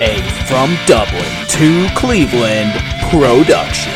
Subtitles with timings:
[0.00, 2.72] a From Dublin to Cleveland
[3.08, 3.94] production.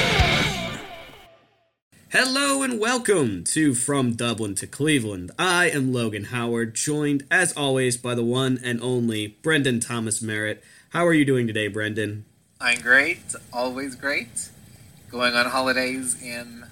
[2.09, 5.31] Hello and welcome to From Dublin to Cleveland.
[5.39, 10.65] I am Logan Howard, joined as always by the one and only Brendan Thomas Merritt.
[10.91, 12.25] How are you doing today, Brendan?
[12.59, 14.49] I'm great, always great.
[15.11, 16.65] Going on holidays in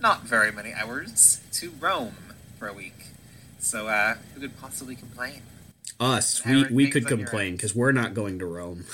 [0.00, 2.14] not very many hours to Rome
[2.58, 3.08] for a week.
[3.58, 5.42] So, uh, who could possibly complain?
[5.98, 6.44] Us.
[6.46, 8.86] We, we could complain because we're not going to Rome.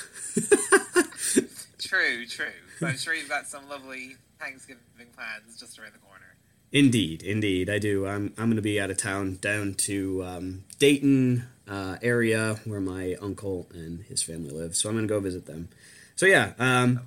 [1.79, 2.47] true, true.
[2.81, 6.35] But I'm sure you've got some lovely Thanksgiving plans just around the corner.
[6.73, 8.07] Indeed, indeed, I do.
[8.07, 12.81] I'm I'm going to be out of town, down to um, Dayton uh, area where
[12.81, 14.75] my uncle and his family live.
[14.75, 15.69] So I'm going to go visit them.
[16.17, 16.53] So yeah.
[16.59, 17.01] Um,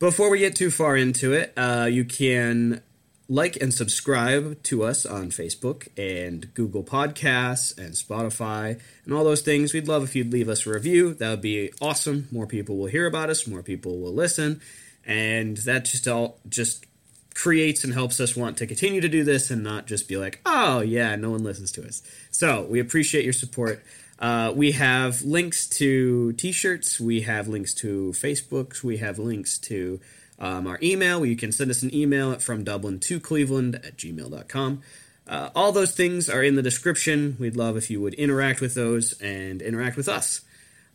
[0.00, 2.82] before we get too far into it, uh, you can
[3.28, 9.40] like and subscribe to us on Facebook and Google Podcasts and Spotify and all those
[9.40, 9.72] things.
[9.72, 11.14] We'd love if you'd leave us a review.
[11.14, 12.28] That would be awesome.
[12.30, 14.60] More people will hear about us, more people will listen,
[15.06, 16.86] and that just all just
[17.34, 20.40] creates and helps us want to continue to do this and not just be like,
[20.46, 22.02] oh yeah, no one listens to us.
[22.30, 23.82] So we appreciate your support.
[24.18, 27.00] Uh, we have links to t-shirts.
[27.00, 28.84] We have links to Facebooks.
[28.84, 30.00] We have links to
[30.38, 31.24] um, our email.
[31.24, 34.82] You can send us an email at from Dublin to Cleveland at gmail.com.
[35.26, 37.36] Uh, all those things are in the description.
[37.40, 40.42] We'd love if you would interact with those and interact with us.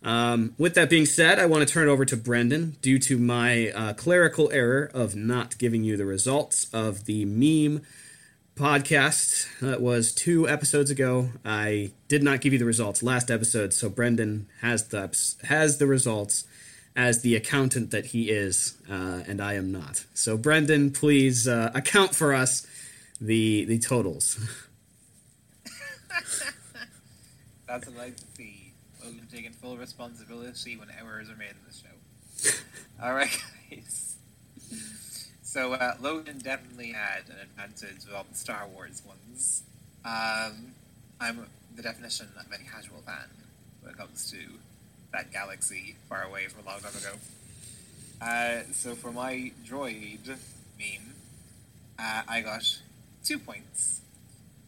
[0.03, 3.17] Um, with that being said, I want to turn it over to Brendan due to
[3.17, 7.81] my uh, clerical error of not giving you the results of the meme
[8.55, 11.29] podcast that was two episodes ago.
[11.43, 15.09] I did not give you the results last episode, so Brendan has the
[15.45, 16.45] has the results
[16.99, 20.03] as the accountant that he is, uh, and I am not.
[20.13, 22.67] So, Brendan, please uh, account for us
[23.21, 24.37] the the totals.
[27.67, 28.73] That's what I like to see.
[29.01, 32.57] Logan taking full responsibility when errors are made in the show.
[33.01, 33.41] All right,
[33.71, 34.17] guys.
[35.41, 39.63] So uh, Logan definitely had an advantage with all the Star Wars ones.
[40.03, 40.73] Um,
[41.19, 43.29] I'm the definition of a casual fan
[43.81, 44.37] when it comes to
[45.11, 47.15] that galaxy far away from a long time ago.
[48.21, 50.27] Uh, so for my droid
[50.77, 51.13] meme,
[51.97, 52.63] uh, I got
[53.23, 54.01] two points,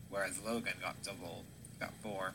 [0.09, 1.44] whereas Logan got double,
[1.79, 2.34] got four.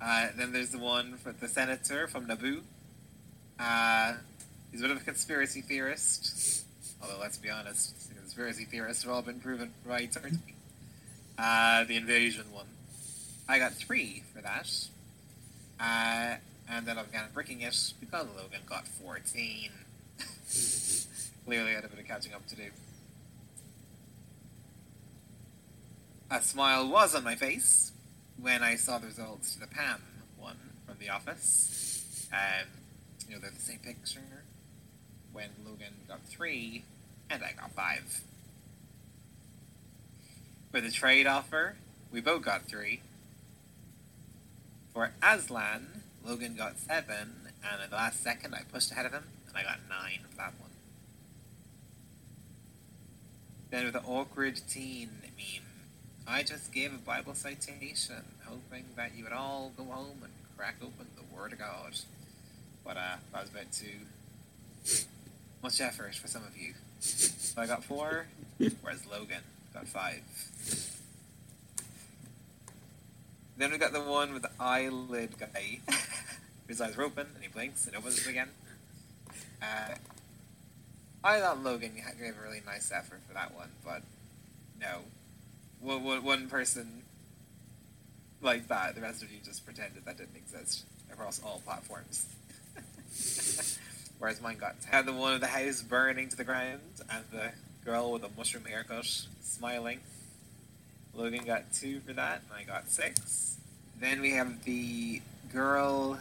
[0.00, 2.62] Uh, then there's the one for the senator from Naboo.
[3.58, 4.14] Uh,
[4.70, 6.64] he's a bit of a conspiracy theorist,
[7.00, 10.54] although let's be honest, conspiracy theorists have all been proven right, aren't we?
[11.38, 12.66] Uh, the invasion one.
[13.48, 14.68] I got three for that.
[15.80, 16.36] Uh,
[16.68, 19.70] and then I've got bricking it because Logan got 14.
[21.44, 22.70] Clearly, I had a bit of catching up to do.
[26.30, 27.92] A smile was on my face
[28.40, 30.00] when I saw the results to the Pam
[30.38, 32.28] one from The Office.
[32.32, 32.68] Um,
[33.28, 34.20] you know, they're the same picture.
[35.32, 36.84] When Logan got three,
[37.30, 38.20] and I got five.
[40.70, 41.76] For the trade offer,
[42.12, 43.00] we both got three,
[44.94, 47.32] for Aslan, Logan got seven,
[47.68, 50.36] and at the last second I pushed ahead of him, and I got nine for
[50.36, 50.70] that one.
[53.70, 55.66] Then with the awkward teen meme,
[56.28, 60.76] I just gave a Bible citation, hoping that you would all go home and crack
[60.80, 61.98] open the Word of God.
[62.84, 65.08] But uh, that was about too
[65.60, 66.74] much effort for some of you.
[67.00, 68.26] So I got four,
[68.80, 69.42] whereas Logan
[69.74, 70.22] got five.
[73.56, 75.78] Then we got the one with the eyelid guy.
[76.68, 78.48] His eyes are open and he blinks and opens again.
[79.62, 79.94] Uh,
[81.22, 84.02] I thought Logan gave a really nice effort for that one, but
[84.80, 85.00] no.
[85.80, 87.02] One person
[88.40, 92.26] like that, the rest of you just pretended that didn't exist across all platforms.
[94.18, 97.52] Whereas mine got had the one of the house burning to the ground and the
[97.84, 99.06] girl with a mushroom haircut
[99.42, 100.00] smiling.
[101.16, 103.56] Logan got two for that, and I got six.
[104.00, 106.18] Then we have the girl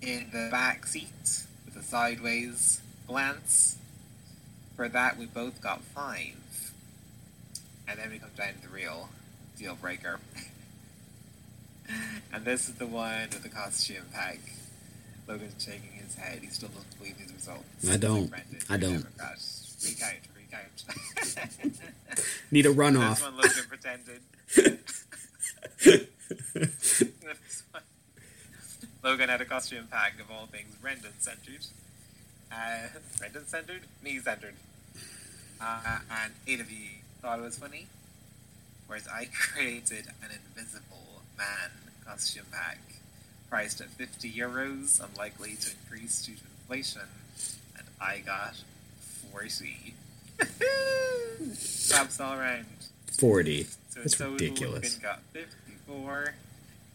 [0.00, 3.76] in the back seat with a sideways glance.
[4.74, 6.34] For that, we both got five.
[7.88, 9.08] And then we come down to the real
[9.58, 10.18] deal breaker.
[12.32, 14.38] and this is the one with the costume pack.
[15.28, 16.38] Logan's shaking his head.
[16.40, 17.88] He still doesn't believe his results.
[17.88, 18.32] I don't.
[18.70, 19.04] I don't.
[19.84, 21.80] Recount, recount.
[22.50, 23.16] Need a runoff.
[23.16, 24.20] This one Logan pretended.
[29.02, 31.66] Logan had a costume pack of all things Brendan centered.
[32.50, 32.88] Uh,
[33.18, 33.82] Brendan centered?
[34.02, 34.54] Me centered.
[35.60, 36.88] Uh, and eight of you
[37.20, 37.86] thought it was funny.
[38.86, 41.70] Whereas I created an invisible man
[42.04, 42.78] costume pack
[43.48, 47.02] priced at 50 euros, unlikely to increase due to inflation,
[47.76, 48.56] and I got
[49.32, 49.94] 40.
[51.88, 52.66] Claps all around.
[53.18, 53.64] Forty.
[53.64, 54.96] So That's total, ridiculous.
[54.96, 56.34] Logan got 54,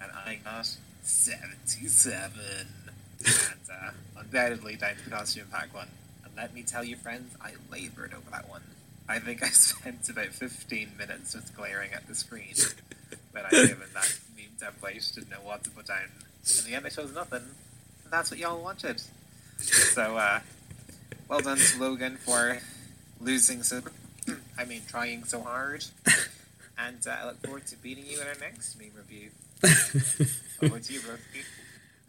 [0.02, 0.70] and I got
[1.02, 2.22] 77.
[2.30, 2.68] and
[3.72, 5.88] uh, undoubtedly down to the costume pack one.
[6.24, 8.62] And let me tell you, friends, I labored over that one.
[9.10, 12.54] I think I spent about 15 minutes just glaring at the screen
[13.32, 16.04] when I given that meme template, didn't know what to put down.
[16.60, 17.42] In the end, I chose nothing,
[18.04, 19.02] and that's what y'all wanted.
[19.58, 20.40] So, uh,
[21.28, 22.60] well done to Logan for
[23.22, 23.82] losing so,
[24.58, 25.86] I mean, trying so hard.
[26.88, 29.30] And uh, I look forward to beating you in our next meme review.
[30.64, 31.46] Over to you, Brookie.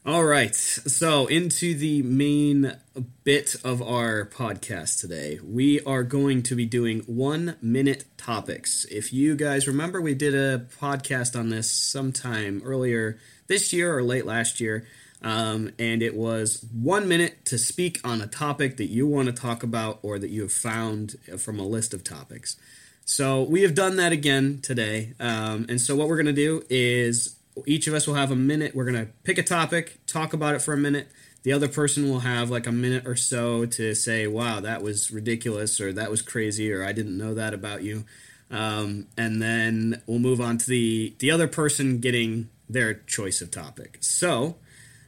[0.05, 2.77] All right, so into the main
[3.23, 5.39] bit of our podcast today.
[5.45, 8.85] We are going to be doing one minute topics.
[8.87, 14.03] If you guys remember, we did a podcast on this sometime earlier this year or
[14.03, 14.87] late last year,
[15.23, 19.33] um, and it was one minute to speak on a topic that you want to
[19.33, 22.57] talk about or that you have found from a list of topics.
[23.05, 26.65] So we have done that again today, um, and so what we're going to do
[26.71, 27.37] is
[27.67, 28.75] each of us will have a minute.
[28.75, 31.09] We're going to pick a topic, talk about it for a minute.
[31.43, 35.11] The other person will have like a minute or so to say, wow, that was
[35.11, 38.05] ridiculous, or that was crazy, or I didn't know that about you.
[38.51, 43.51] Um, and then we'll move on to the, the other person getting their choice of
[43.51, 43.99] topic.
[44.01, 44.57] So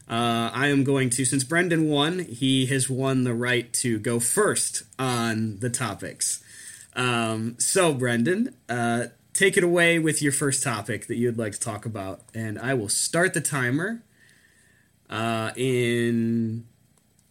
[0.08, 4.20] uh, I am going to, since Brendan won, he has won the right to go
[4.20, 6.42] first on the topics.
[6.94, 11.60] Um, so, Brendan, uh, take it away with your first topic that you'd like to
[11.60, 14.02] talk about, and I will start the timer.
[15.08, 16.66] Uh, in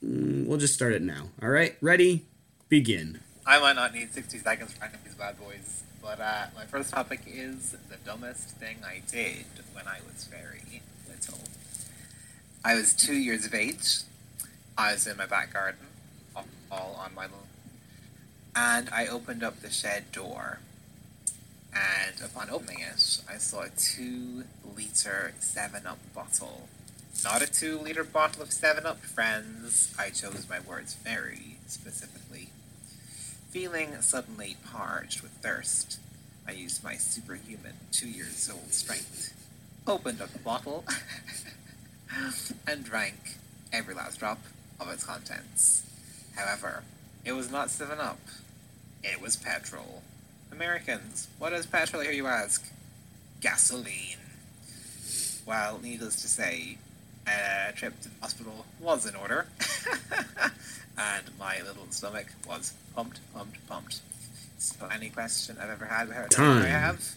[0.03, 1.29] mm, we'll just start it now.
[1.41, 2.25] All right, ready,
[2.69, 3.19] begin.
[3.45, 6.65] I might not need 60 seconds for any of these bad boys, but uh, my
[6.65, 11.39] first topic is the dumbest thing I did when I was very little.
[12.63, 13.99] I was two years of age.
[14.77, 15.85] I was in my back garden,
[16.35, 17.47] all- on my lawn,
[18.55, 20.59] and I opened up the shed door.
[21.73, 24.45] And upon opening it, I saw a two
[24.75, 26.69] liter 7 Up bottle.
[27.23, 29.93] Not a two liter bottle of 7 Up, friends.
[29.97, 32.49] I chose my words very specifically.
[33.49, 35.99] Feeling suddenly parched with thirst,
[36.47, 39.33] I used my superhuman two years old strength,
[39.87, 40.85] opened up the bottle,
[42.67, 43.15] and drank
[43.71, 44.39] every last drop
[44.79, 45.83] of its contents.
[46.35, 46.83] However,
[47.25, 48.19] it was not 7 Up,
[49.03, 50.01] it was petrol.
[50.51, 52.69] Americans, what is petrol here, you ask?
[53.41, 54.17] Gasoline.
[55.45, 56.77] Well, needless to say,
[57.27, 59.47] a trip to the hospital was in order,
[60.97, 64.01] and my little stomach was pumped, pumped, pumped.
[64.57, 66.63] So, any question I've ever had about how I Time.
[66.65, 67.15] have,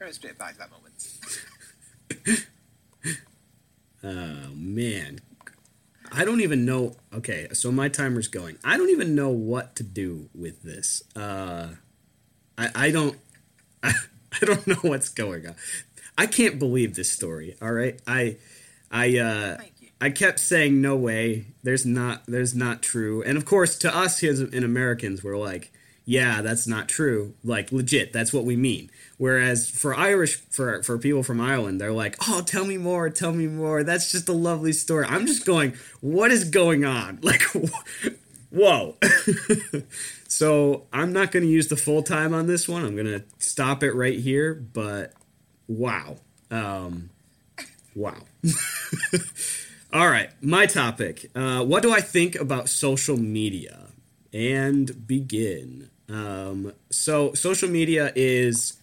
[0.00, 2.46] go straight back to that moment.
[4.02, 5.20] Oh man,
[6.12, 6.96] I don't even know.
[7.12, 8.58] Okay, so my timer's going.
[8.64, 11.02] I don't even know what to do with this.
[11.16, 11.68] Uh,
[12.56, 13.18] I I don't
[13.82, 13.92] I,
[14.40, 15.56] I don't know what's going on.
[16.16, 17.56] I can't believe this story.
[17.60, 18.36] All right, I
[18.90, 19.58] I uh,
[20.00, 21.46] I kept saying no way.
[21.62, 22.22] There's not.
[22.26, 23.22] There's not true.
[23.22, 25.72] And of course, to us as in Americans, we're like,
[26.08, 27.34] yeah, that's not true.
[27.44, 28.90] Like legit, that's what we mean.
[29.18, 33.34] Whereas for Irish, for for people from Ireland, they're like, oh, tell me more, tell
[33.34, 33.84] me more.
[33.84, 35.04] That's just a lovely story.
[35.06, 37.20] I'm just going, what is going on?
[37.28, 37.42] Like,
[38.48, 38.96] whoa.
[40.28, 42.86] so I'm not going to use the full time on this one.
[42.86, 44.54] I'm going to stop it right here.
[44.54, 45.12] But
[45.66, 46.16] wow,
[46.50, 47.10] um,
[47.94, 48.16] wow.
[49.92, 51.30] All right, my topic.
[51.34, 53.88] Uh, what do I think about social media?
[54.32, 55.90] And begin.
[56.08, 58.78] Um, so, social media is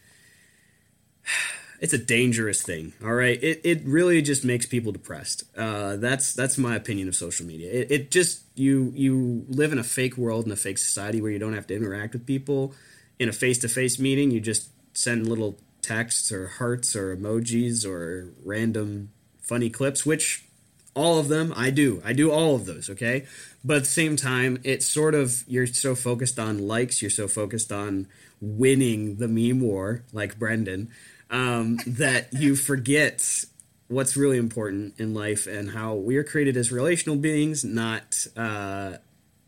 [1.81, 2.93] it's a dangerous thing.
[3.03, 5.43] All right, it, it really just makes people depressed.
[5.57, 7.71] Uh, that's that's my opinion of social media.
[7.71, 11.31] It, it just you you live in a fake world in a fake society where
[11.31, 12.73] you don't have to interact with people
[13.19, 14.31] in a face to face meeting.
[14.31, 20.45] You just send little texts or hearts or emojis or random funny clips, which
[20.95, 21.53] all of them.
[21.55, 22.01] I do.
[22.03, 23.25] I do all of those okay?
[23.63, 27.27] But at the same time it's sort of you're so focused on likes you're so
[27.27, 28.07] focused on
[28.41, 30.89] winning the meme war like brendan
[31.29, 33.45] um, that you forget
[33.87, 38.97] what's really important in life and how we are created as relational beings not uh,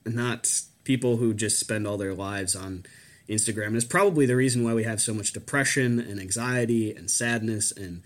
[0.06, 2.86] not people who just spend all their lives on
[3.30, 3.68] instagram.
[3.68, 7.72] And it's probably the reason why we have so much depression and anxiety and sadness
[7.72, 8.04] and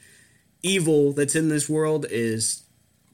[0.64, 2.64] evil that's in this world is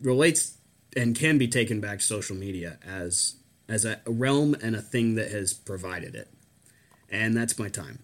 [0.02, 0.58] relates
[0.96, 3.36] and can be taken back to social media as
[3.70, 6.30] as a realm and a thing that has provided it.
[7.10, 8.00] And that's my time.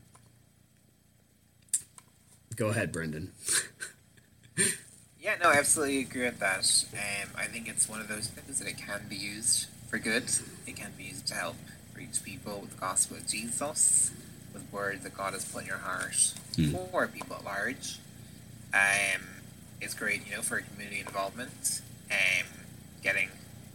[2.55, 3.31] Go ahead, Brendan.
[5.21, 6.65] Yeah, no, I absolutely agree with that.
[6.91, 10.25] Um, I think it's one of those things that it can be used for good.
[10.67, 11.55] It can be used to help
[11.95, 14.11] reach people with the gospel of Jesus,
[14.53, 16.71] with words that God has put in your heart Hmm.
[16.73, 17.99] for people at large.
[18.73, 19.21] Um,
[19.83, 22.47] it's great, you know, for community involvement, um,
[23.01, 23.29] getting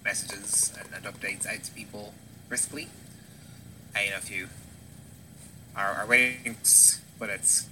[0.05, 2.15] messages and, and updates out to people
[2.49, 2.89] briskly.
[3.95, 4.49] And, you know, if you
[5.77, 6.57] are, are waiting,
[7.19, 7.69] but it's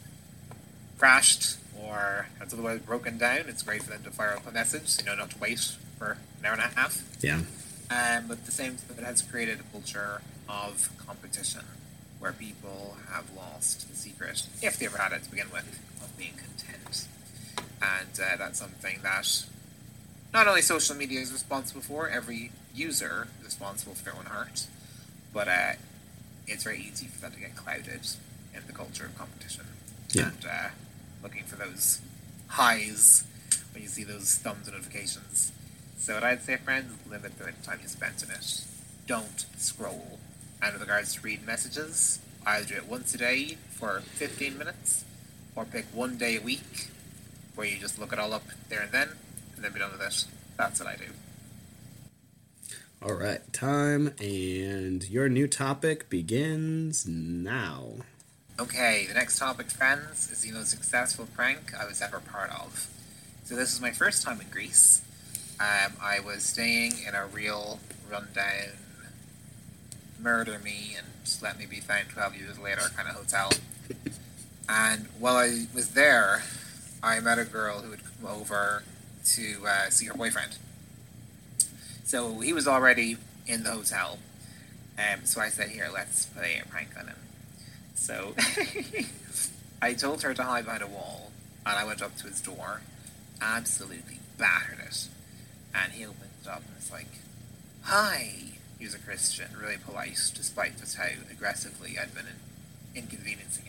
[0.98, 4.98] crashed or has otherwise broken down, it's great for them to fire up a message,
[4.98, 5.60] you know, not to wait
[5.98, 7.02] for an hour and a half.
[7.20, 7.40] Yeah.
[7.90, 11.62] Um, but at the same time, it has created a culture of competition
[12.18, 16.16] where people have lost the secret, if they ever had it to begin with, of
[16.18, 17.06] being content.
[17.86, 19.44] And uh, that's something that
[20.32, 24.66] not only social media is responsible for, every user is responsible for their own heart,
[25.32, 25.72] but uh,
[26.46, 28.06] it's very easy for that to get clouded
[28.54, 29.64] in the culture of competition.
[30.12, 30.28] Yeah.
[30.28, 30.68] And uh,
[31.22, 32.00] looking for those
[32.48, 33.24] highs
[33.72, 35.52] when you see those thumbs and notifications.
[35.98, 38.64] So what I'd say, friends, limit the time you spend on it.
[39.06, 40.18] Don't scroll.
[40.62, 45.04] And with regards to read messages, either do it once a day for 15 minutes,
[45.54, 46.90] or pick one day a week
[47.56, 49.08] where you just look it all up there and then,
[49.56, 50.24] and then be done with it.
[50.56, 51.04] That's what I do.
[53.02, 57.88] All right, time and your new topic begins now.
[58.58, 62.88] Okay, the next topic, friends, is the most successful prank I was ever part of.
[63.44, 65.02] So this was my first time in Greece.
[65.60, 68.76] Um, I was staying in a real rundown,
[70.20, 71.06] murder me and
[71.42, 73.50] let me be found 12 years later kind of hotel.
[74.68, 76.42] And while I was there,
[77.02, 78.82] I met a girl who would come over
[79.24, 80.58] to uh, see her boyfriend.
[82.04, 84.18] So he was already in the hotel.
[84.98, 87.16] Um, so I said, here, let's play a prank on him.
[87.94, 88.34] So
[89.82, 91.32] I told her to hide behind a wall,
[91.66, 92.80] and I went up to his door,
[93.40, 95.08] absolutely battered it.
[95.74, 97.08] And he opened it up and was like,
[97.82, 98.32] Hi!
[98.78, 103.65] He was a Christian, really polite, despite just how aggressively I'd been in- inconveniencing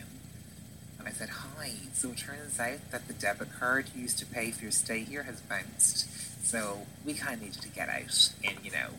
[1.08, 4.52] I said, Hi, so it turns out that the debit card you used to pay
[4.52, 6.08] for your stay here has bounced.
[6.46, 8.90] So we kind of need you to get out in, you know,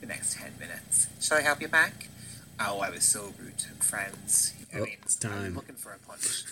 [0.00, 1.08] the next 10 minutes.
[1.20, 2.08] Shall I help you back?
[2.60, 4.52] Oh, I was so rude to friends.
[4.74, 5.32] I Oh, mean, it's time.
[5.32, 5.54] I was time.
[5.54, 6.44] looking for a punch.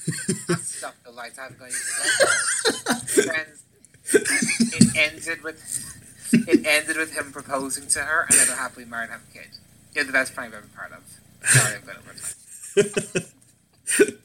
[0.50, 1.38] I stopped the lights.
[1.38, 3.62] I'm going to friends.
[4.12, 5.60] It ended with
[6.32, 9.32] it ended with him proposing to her, and then they're happily married and have a
[9.32, 9.48] kid.
[9.94, 11.02] You're the best prank I've ever part of.
[11.48, 13.22] Sorry, I've been over
[14.02, 14.18] time.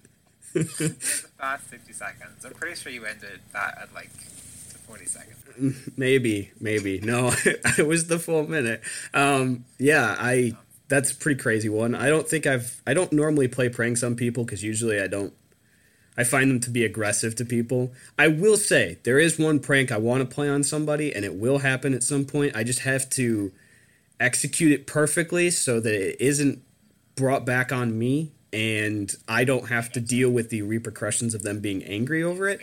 [0.60, 2.46] It was a fast 60 seconds.
[2.46, 5.98] I'm pretty sure you ended that at like 40 seconds.
[5.98, 7.00] Maybe, maybe.
[7.00, 7.34] No,
[7.78, 8.82] it was the full minute.
[9.14, 10.54] Um, yeah, I.
[10.88, 11.94] That's a pretty crazy one.
[11.94, 12.82] I don't think I've.
[12.88, 15.34] I don't normally play pranks on people because usually I don't.
[16.18, 17.94] I find them to be aggressive to people.
[18.18, 21.36] I will say there is one prank I want to play on somebody, and it
[21.36, 22.56] will happen at some point.
[22.56, 23.52] I just have to
[24.20, 26.62] execute it perfectly so that it isn't
[27.16, 31.60] brought back on me and I don't have to deal with the repercussions of them
[31.60, 32.60] being angry over it.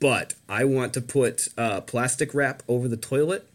[0.00, 3.48] But I want to put uh, plastic wrap over the toilet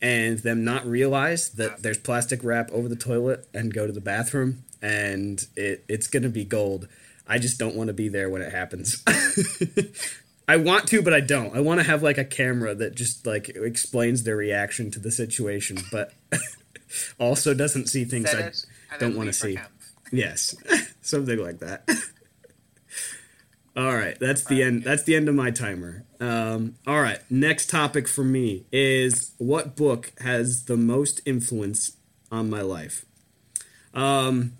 [0.00, 4.00] and them not realize that there's plastic wrap over the toilet and go to the
[4.00, 6.88] bathroom and it, it's going to be gold.
[7.26, 9.02] I just don't want to be there when it happens.
[10.48, 11.56] I want to, but I don't.
[11.56, 15.12] I want to have like a camera that just like explains their reaction to the
[15.12, 16.12] situation, but
[17.18, 19.58] also doesn't see things I don't want to see.
[20.10, 20.54] Yes,
[21.02, 21.88] something like that.
[23.76, 24.84] all right, that's the end.
[24.84, 26.04] That's the end of my timer.
[26.20, 31.96] Um, all right, next topic for me is what book has the most influence
[32.30, 33.04] on my life.
[33.92, 34.52] Um,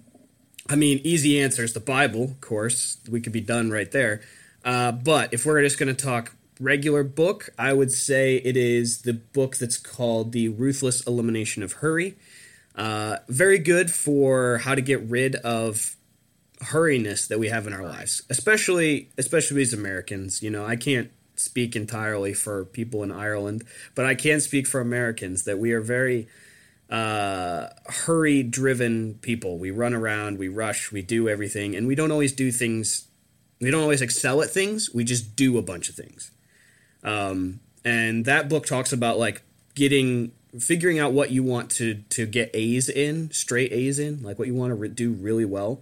[0.69, 2.99] I mean, easy answer is the Bible, of course.
[3.11, 4.21] We could be done right there.
[4.65, 9.03] Uh, but if we're just going to talk regular book, I would say it is
[9.03, 12.17] the book that's called The Ruthless Elimination of Hurry.
[12.77, 15.97] Uh, very good for how to get rid of
[16.71, 20.43] hurriness that we have in our lives, especially especially as Americans.
[20.43, 23.65] You know, I can't speak entirely for people in Ireland,
[23.95, 26.29] but I can speak for Americans that we are very
[26.91, 29.59] uh, hurry driven people.
[29.59, 33.09] We run around, we rush, we do everything, and we don't always do things.
[33.61, 34.93] We don't always excel at things.
[34.93, 36.31] We just do a bunch of things.
[37.03, 39.43] Um, and that book talks about like
[39.75, 44.39] getting figuring out what you want to to get A's in, straight A's in, like
[44.39, 45.81] what you want to re- do really well,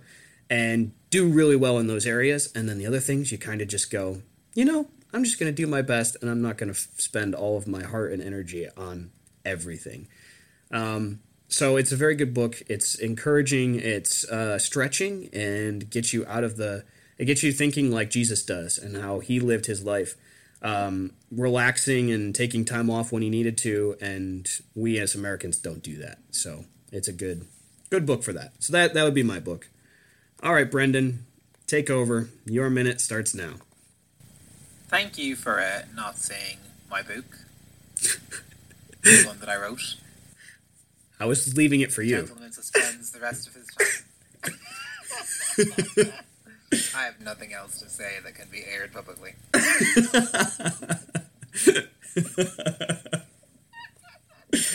[0.50, 2.52] and do really well in those areas.
[2.54, 4.21] And then the other things, you kind of just go,
[4.54, 6.88] you know, I'm just going to do my best, and I'm not going to f-
[6.99, 9.11] spend all of my heart and energy on
[9.45, 10.09] everything.
[10.71, 12.62] Um, so it's a very good book.
[12.69, 13.80] It's encouraging.
[13.80, 16.85] It's uh, stretching and gets you out of the.
[17.19, 20.14] It gets you thinking like Jesus does and how he lived his life.
[20.62, 25.83] um, relaxing and taking time off when he needed to, and we as Americans don't
[25.83, 26.19] do that.
[26.30, 27.47] So it's a good
[27.88, 28.52] good book for that.
[28.62, 29.69] So that that would be my book.
[30.42, 31.26] All right, Brendan,
[31.66, 32.30] take over.
[32.47, 33.54] Your minute starts now.
[34.88, 36.56] Thank you for uh, not saying
[36.90, 37.26] my book,
[39.02, 39.97] the one that I wrote.
[41.20, 42.23] I was leaving it for you.
[42.23, 44.54] Gentleman suspends the rest of his time.
[46.97, 49.35] I have nothing else to say that can be aired publicly.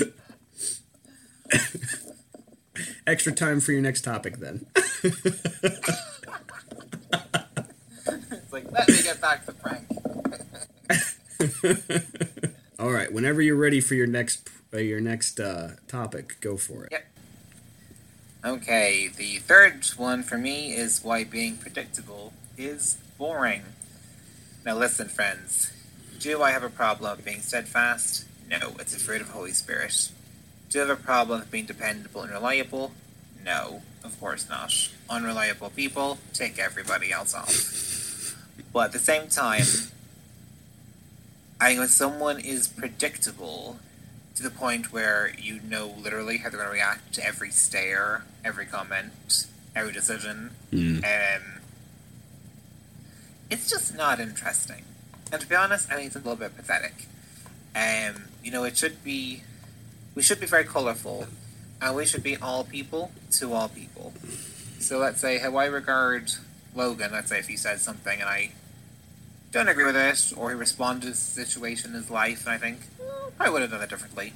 [3.08, 4.66] Extra time for your next topic, then.
[8.32, 9.86] It's like, let me get back to prank.
[12.80, 16.86] All right, whenever you're ready for your next uh, your next uh, topic, go for
[16.86, 16.92] it.
[16.92, 17.06] Yep.
[18.46, 23.64] Okay, the third one for me is why being predictable is boring.
[24.66, 25.72] Now, listen, friends.
[26.20, 28.26] Do I have a problem being steadfast?
[28.50, 30.10] No, it's a fruit of Holy Spirit.
[30.70, 32.92] Do you have a problem with being dependable and reliable?
[33.44, 34.74] No, of course not.
[35.10, 38.36] Unreliable people take everybody else off.
[38.74, 39.64] But at the same time,
[41.60, 43.80] I think when someone is predictable
[44.36, 48.26] to the point where you know literally how they're going to react to every stare,
[48.44, 49.46] every comment,
[49.76, 50.98] every decision, Mm.
[51.06, 51.44] um,
[53.50, 54.84] it's just not interesting.
[55.32, 57.08] And to be honest, I think it's a little bit pathetic.
[57.76, 59.44] Um, you know, it should be,
[60.16, 61.28] we should be very colourful,
[61.82, 64.14] and we should be all people to all people.
[64.80, 66.32] So let's say how I regard
[66.74, 67.12] Logan.
[67.12, 68.52] Let's say if he said something and I
[69.52, 72.58] don't agree with it, or he responded to the situation in his life, and I
[72.58, 74.34] think "Hmm, I would have done it differently.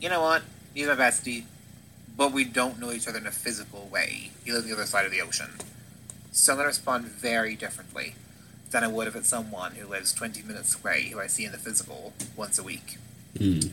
[0.00, 0.42] You know what?
[0.74, 1.44] He's my bestie,
[2.16, 4.30] but we don't know each other in a physical way.
[4.44, 5.50] He lives on the other side of the ocean.
[6.32, 8.14] So I'm going to respond very differently
[8.70, 11.52] than I would if it's someone who lives 20 minutes away who I see in
[11.52, 12.96] the physical once a week.
[13.38, 13.70] Mm.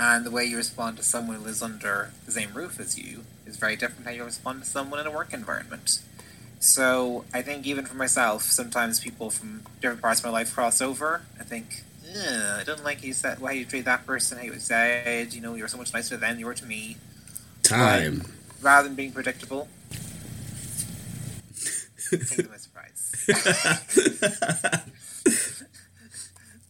[0.00, 3.24] And the way you respond to someone who lives under the same roof as you
[3.46, 6.00] is very different than how you respond to someone in a work environment.
[6.60, 10.80] So I think even for myself, sometimes people from different parts of my life cross
[10.80, 11.22] over.
[11.38, 14.58] I think, "Ugh, I don't like you said why you treat that person how you
[14.58, 15.34] said.
[15.34, 16.96] You know, you're so much nicer to them than you were to me.
[17.62, 18.24] Time.
[18.60, 19.68] Rather than being predictable.
[22.10, 23.14] Take them by surprise.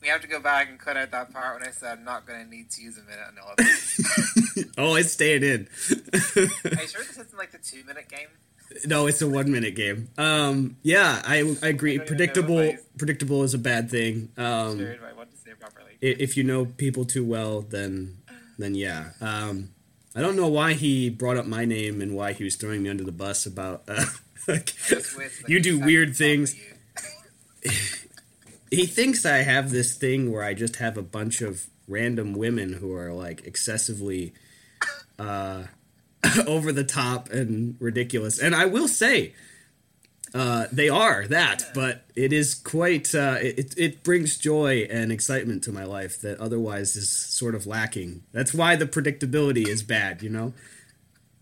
[0.08, 2.26] we have to go back and cut out that part when I said I'm not
[2.26, 5.68] going to need to use a minute and all of oh, it's staying in.
[5.90, 8.28] Are you sure this isn't like the two minute game?
[8.86, 10.08] no, it's a one minute game.
[10.16, 11.68] Um, yeah, I, I agree.
[11.68, 14.30] I don't even know Predictable predictable is a bad thing.
[14.38, 15.98] Um, sure, if I want to say it properly.
[16.00, 18.16] if you know people too well, then
[18.58, 19.10] then yeah.
[19.20, 19.72] Um,
[20.16, 22.88] I don't know why he brought up my name and why he was throwing me
[22.88, 23.82] under the bus about.
[23.86, 24.06] Uh,
[24.48, 26.54] like, Just with, like, you do weird things.
[26.56, 27.70] you-
[28.70, 32.74] He thinks I have this thing where I just have a bunch of random women
[32.74, 34.34] who are like excessively
[35.18, 35.64] uh,
[36.46, 38.38] over the top and ridiculous.
[38.38, 39.34] And I will say,
[40.34, 43.14] uh, they are that, but it is quite.
[43.14, 47.66] Uh, it it brings joy and excitement to my life that otherwise is sort of
[47.66, 48.24] lacking.
[48.32, 50.22] That's why the predictability is bad.
[50.22, 50.52] You know,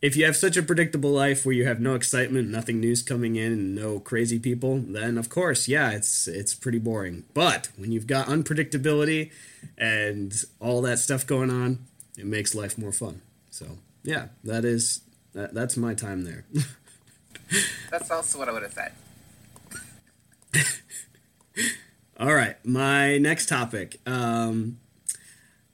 [0.02, 3.36] if you have such a predictable life where you have no excitement, nothing news coming
[3.36, 7.24] in, and no crazy people, then of course, yeah, it's it's pretty boring.
[7.34, 9.32] But when you've got unpredictability
[9.78, 13.22] and all that stuff going on, it makes life more fun.
[13.50, 15.00] So yeah, that is
[15.32, 16.44] that, that's my time there.
[17.90, 18.92] That's also what I would have said.
[22.18, 24.78] All right, my next topic: um,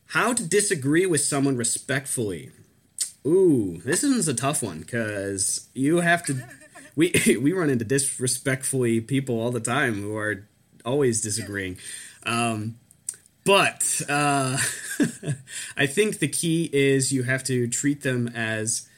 [0.08, 2.50] how to disagree with someone respectfully.
[3.26, 6.42] Ooh, this one's a tough one because you have to.
[6.96, 10.46] We we run into disrespectfully people all the time who are
[10.85, 11.78] always disagreeing,
[12.24, 12.76] um,
[13.44, 14.58] but uh,
[15.76, 18.88] I think the key is you have to treat them as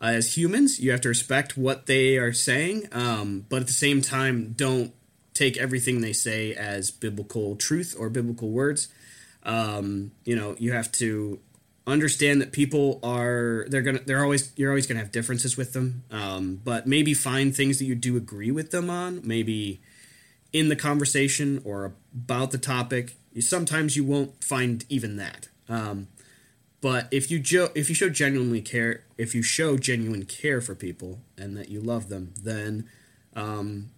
[0.00, 0.78] as humans.
[0.78, 4.92] You have to respect what they are saying, um, but at the same time, don't
[5.32, 8.88] take everything they say as biblical truth or biblical words.
[9.44, 11.40] Um, you know, you have to
[11.86, 16.04] understand that people are they're gonna they're always you're always gonna have differences with them.
[16.10, 19.20] Um, but maybe find things that you do agree with them on.
[19.24, 19.80] Maybe
[20.52, 23.14] in the conversation or about the topic.
[23.40, 25.48] Sometimes you won't find even that.
[25.68, 26.08] Um,
[26.80, 30.74] but if you jo- if you show genuinely care, if you show genuine care for
[30.74, 32.88] people and that you love them, then
[33.34, 33.90] um,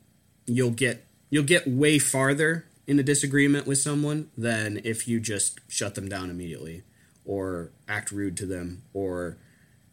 [0.46, 5.58] you'll get you'll get way farther in a disagreement with someone than if you just
[5.68, 6.82] shut them down immediately
[7.24, 9.36] or act rude to them or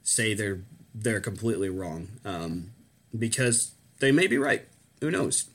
[0.03, 0.61] say they're
[0.93, 2.71] they're completely wrong um,
[3.17, 4.67] because they may be right.
[4.99, 5.45] Who knows?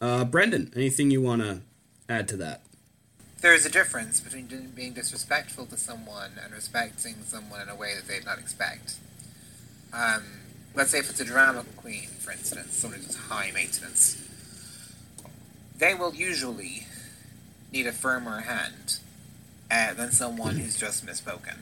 [0.00, 1.60] Uh, Brendan, anything you want to
[2.08, 2.62] add to that?
[3.40, 8.08] there's a difference between being disrespectful to someone and respecting someone in a way that
[8.08, 8.96] they'd not expect.
[9.92, 10.24] Um,
[10.74, 14.20] let's say if it's a drama queen, for instance, someone who's high maintenance,
[15.78, 16.86] they will usually
[17.72, 18.98] need a firmer hand
[19.70, 21.56] uh, than someone who's just misspoken.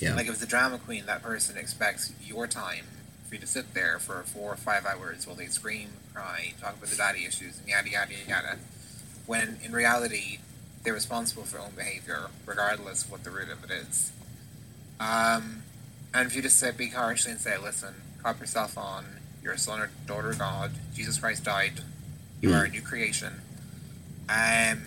[0.00, 0.14] Yeah.
[0.14, 2.84] Like if it's a drama queen, that person expects your time
[3.28, 6.76] for you to sit there for four or five hours while they scream, cry, talk
[6.76, 8.58] about the daddy issues, and yada yada yada.
[9.26, 10.38] When in reality,
[10.82, 14.12] they're responsible for their own behavior, regardless of what the root of it is.
[15.00, 15.62] Um,
[16.12, 19.06] and if you just say, be harshly and say, listen, clap yourself on,
[19.42, 21.80] you're a son or daughter of God, Jesus Christ died,
[22.40, 22.60] you Mm.
[22.60, 23.40] are a new creation.
[24.28, 24.82] Um,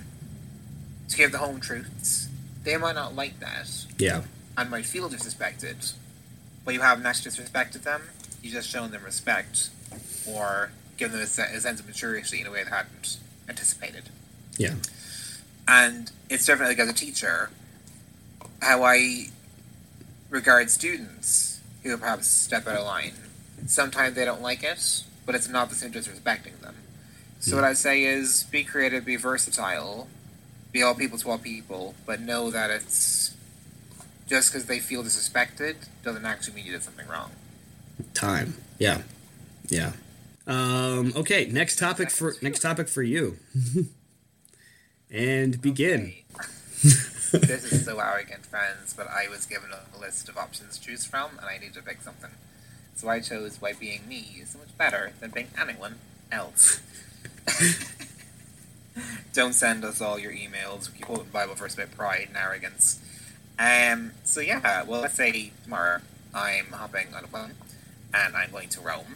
[1.09, 2.26] to give the home truths,
[2.67, 4.23] they might not like that Yeah.
[4.57, 5.93] and might feel disrespected,
[6.65, 8.01] but you haven't actually disrespected them.
[8.43, 9.69] You just shown them respect,
[10.27, 14.09] or given them a, se- a sense of maturity in a way they hadn't anticipated.
[14.57, 14.73] Yeah.
[15.67, 17.49] And it's definitely like as a teacher,
[18.61, 19.27] how I
[20.29, 23.13] regard students who perhaps step out of line.
[23.65, 26.75] Sometimes they don't like it, but it's not the same as disrespecting them.
[27.39, 30.07] So what I'd say is be creative, be versatile,
[30.71, 33.35] be all people to all people, but know that it's
[34.27, 37.31] just because they feel disrespected doesn't actually mean you did something wrong.
[38.13, 38.55] Time.
[38.77, 39.01] Yeah.
[39.69, 39.93] Yeah.
[40.45, 43.37] Um, okay, next topic for next topic for you.
[45.11, 46.13] and begin.
[46.35, 46.47] Okay.
[47.33, 51.05] this is so arrogant, friends, but I was given a list of options to choose
[51.05, 52.29] from, and I need to pick something.
[52.95, 55.95] So I chose why being me is so much better than being anyone
[56.31, 56.79] else.
[59.33, 60.91] Don't send us all your emails.
[60.91, 62.99] We quote Bible verse about pride and arrogance.
[63.59, 64.11] Um.
[64.23, 64.83] So yeah.
[64.83, 65.99] Well, let's say tomorrow
[66.33, 67.53] I'm hopping on a plane
[68.13, 69.15] and I'm going to Rome.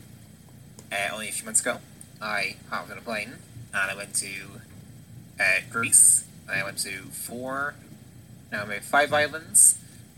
[0.91, 1.78] Uh, only a few months ago,
[2.22, 3.34] I hopped on a plane
[3.74, 4.28] and I went to
[5.39, 6.26] uh, Greece.
[6.48, 7.76] And I went to four,
[8.52, 9.78] no, maybe five islands,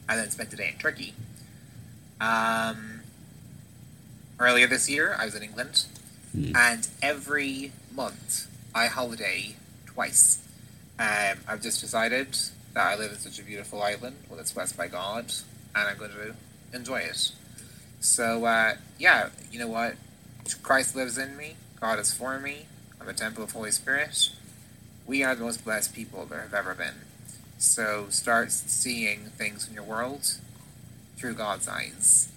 [0.09, 1.13] and then spent a day in Turkey.
[2.19, 3.01] Um,
[4.39, 5.85] earlier this year, I was in England,
[6.31, 6.55] Hmm.
[6.55, 9.55] and every month I holiday
[9.85, 10.39] twice.
[10.99, 12.35] Um, I've just decided
[12.73, 15.25] that I live in such a beautiful island, well, it's blessed by God,
[15.75, 16.35] and I'm going to
[16.73, 17.31] enjoy it.
[17.99, 19.95] So, uh, yeah, you know what?
[20.61, 21.55] Christ lives in me.
[21.79, 22.65] God is for me.
[22.99, 24.29] I'm a temple of Holy Spirit.
[25.05, 26.95] We are the most blessed people there have ever been.
[27.57, 30.37] So start seeing things in your world
[31.17, 32.29] through God's eyes.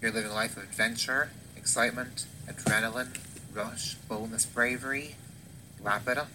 [0.00, 3.16] You're living a life of adventure, excitement, adrenaline,
[3.52, 5.16] rush, boldness, bravery.
[5.86, 6.28] Up.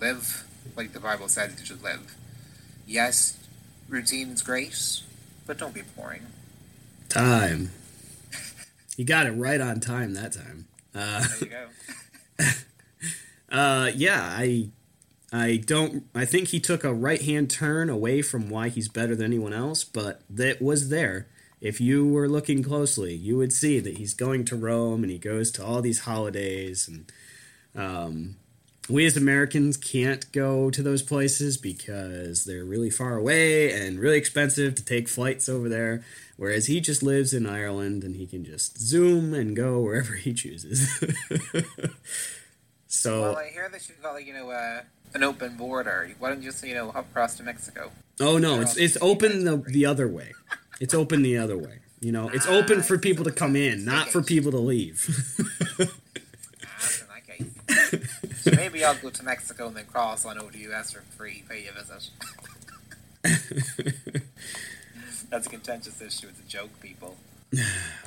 [0.00, 0.44] Live
[0.76, 2.14] like the Bible says you should live.
[2.86, 3.36] Yes,
[3.88, 5.00] routine's great,
[5.46, 6.22] but don't be boring.
[7.08, 7.70] Time.
[8.96, 10.66] You got it right on time that time.
[10.94, 11.54] Uh, There you
[12.38, 12.44] go.
[13.56, 14.70] uh, yeah, I,
[15.32, 16.04] I don't.
[16.14, 19.52] I think he took a right hand turn away from why he's better than anyone
[19.52, 21.26] else, but that was there.
[21.60, 25.18] If you were looking closely, you would see that he's going to Rome and he
[25.18, 27.12] goes to all these holidays, and
[27.74, 28.36] um,
[28.88, 34.18] we as Americans can't go to those places because they're really far away and really
[34.18, 36.04] expensive to take flights over there.
[36.36, 40.34] Whereas he just lives in Ireland and he can just zoom and go wherever he
[40.34, 40.88] chooses.
[42.86, 44.82] so, Well, I hear that you've got like you know uh,
[45.14, 46.10] an open border.
[46.18, 47.90] Why don't you just you know hop across to Mexico?
[48.20, 50.32] oh no, it's it's open the the other way.
[50.80, 51.78] It's open the other way.
[52.00, 55.08] You know, it's open for people to come in, not for people to leave.
[56.68, 57.55] Ah, in that case.
[57.68, 61.42] So maybe I'll go to Mexico and then cross on over to US for free,
[61.48, 62.10] pay you a visit.
[65.30, 66.28] That's a contentious issue.
[66.28, 67.16] It's a joke, people.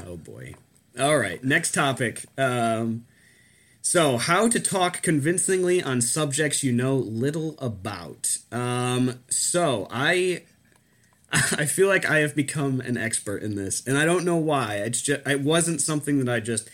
[0.05, 0.55] Oh boy.
[0.99, 2.25] All right, next topic.
[2.37, 3.05] Um,
[3.81, 8.37] so, how to talk convincingly on subjects you know little about.
[8.51, 10.43] Um, so, I
[11.31, 14.75] I feel like I have become an expert in this, and I don't know why.
[14.75, 16.69] It's just it wasn't something that I just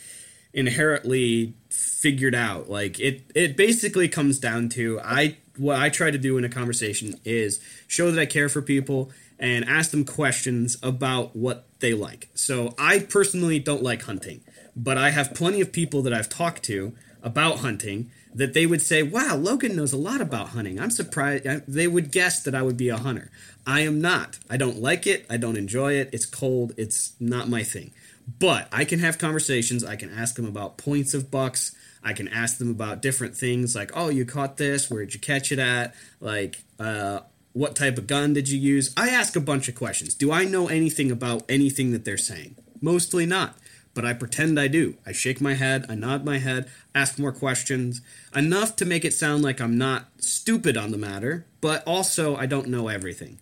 [0.55, 2.69] inherently figured out.
[2.69, 6.49] Like it it basically comes down to I what I try to do in a
[6.49, 11.93] conversation is show that I care for people and ask them questions about what they
[11.93, 12.29] like.
[12.33, 14.41] So I personally don't like hunting,
[14.75, 18.81] but I have plenty of people that I've talked to about hunting that they would
[18.81, 22.61] say, "Wow, Logan knows a lot about hunting." I'm surprised they would guess that I
[22.61, 23.29] would be a hunter.
[23.67, 24.39] I am not.
[24.49, 25.25] I don't like it.
[25.29, 26.09] I don't enjoy it.
[26.13, 26.73] It's cold.
[26.77, 27.91] It's not my thing.
[28.27, 29.83] But I can have conversations.
[29.83, 31.75] I can ask them about points of bucks.
[32.03, 34.89] I can ask them about different things like, oh, you caught this.
[34.89, 35.93] Where'd you catch it at?
[36.19, 37.19] Like, uh,
[37.53, 38.93] what type of gun did you use?
[38.97, 40.13] I ask a bunch of questions.
[40.13, 42.57] Do I know anything about anything that they're saying?
[42.81, 43.55] Mostly not.
[43.95, 44.97] but I pretend I do.
[45.05, 48.01] I shake my head, I nod my head, ask more questions,
[48.35, 52.45] enough to make it sound like I'm not stupid on the matter, but also I
[52.45, 53.39] don't know everything.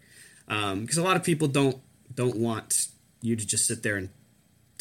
[0.48, 1.82] Because a lot of people don't
[2.14, 2.88] don't want
[3.22, 4.10] you to just sit there and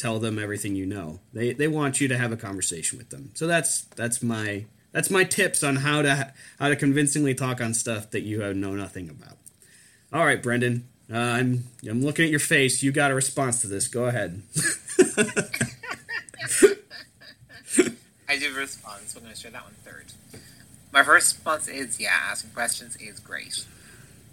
[0.03, 1.21] tell them everything you know.
[1.33, 3.31] They they want you to have a conversation with them.
[3.35, 7.73] So that's that's my that's my tips on how to how to convincingly talk on
[7.73, 9.39] stuff that you know nothing about.
[10.13, 10.89] All right, Brendan.
[11.13, 12.83] Uh, I'm I'm looking at your face.
[12.83, 13.87] You got a response to this.
[13.89, 14.43] Go ahead.
[18.29, 19.15] I do a response.
[19.15, 20.07] I'm going to share that one third.
[20.91, 23.65] My first response is yeah, asking questions is great.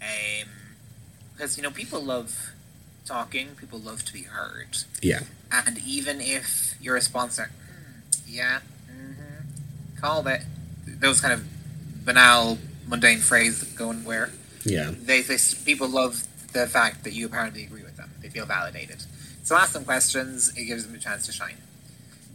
[0.00, 0.48] Um,
[1.32, 2.52] because you know people love
[3.06, 3.48] talking.
[3.56, 4.76] People love to be heard.
[5.02, 5.20] Yeah.
[5.52, 8.60] And even if your response are, hmm, yeah,
[8.90, 10.42] mm-hmm, called it,
[10.86, 11.44] those kind of
[12.04, 14.30] banal, mundane phrases that go nowhere,
[14.64, 14.90] Yeah.
[15.02, 18.10] they, they people love the fact that you apparently agree with them.
[18.20, 19.04] They feel validated.
[19.44, 20.52] So ask them questions.
[20.56, 21.56] It gives them a chance to shine.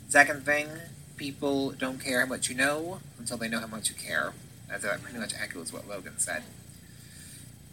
[0.10, 0.68] Second thing,
[1.18, 4.34] people don't care how much you know until they know how much you care.
[4.70, 6.44] That pretty much echoes what Logan said.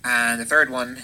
[0.05, 1.01] And the third one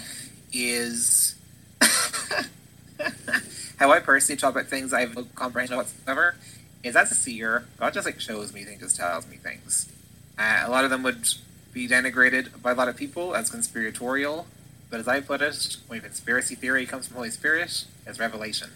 [0.53, 1.35] is
[3.77, 6.35] how I personally talk about things I have no comprehension whatsoever.
[6.81, 9.91] Is as a seer, God just like shows me things, just tells me things.
[10.37, 11.27] Uh, a lot of them would
[11.73, 14.47] be denigrated by a lot of people as conspiratorial,
[14.89, 18.69] but as I put it, when conspiracy theory comes from Holy Spirit, it's revelation.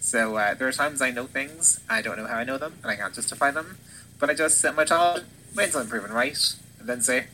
[0.00, 2.74] So uh, there are times I know things, I don't know how I know them,
[2.82, 3.78] and I can't justify them,
[4.18, 5.24] but I just set my child,
[5.56, 7.26] wait until I'm proven right, and then say,